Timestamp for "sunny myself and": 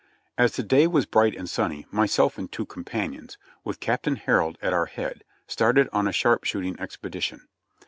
1.47-2.51